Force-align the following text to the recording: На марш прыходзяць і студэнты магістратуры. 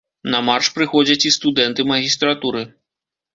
На 0.35 0.37
марш 0.45 0.69
прыходзяць 0.77 1.17
і 1.31 1.33
студэнты 1.35 1.85
магістратуры. 1.93 2.65